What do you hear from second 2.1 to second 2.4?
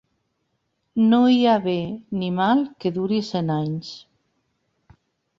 ni